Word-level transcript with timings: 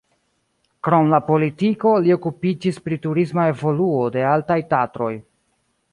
Krom 0.87 1.11
la 1.13 1.19
politiko 1.27 1.91
li 2.05 2.15
okupiĝis 2.17 2.81
pri 2.87 2.99
turisma 3.05 3.47
evoluo 3.53 4.03
de 4.17 4.25
Altaj 4.35 4.59
Tatroj. 4.73 5.15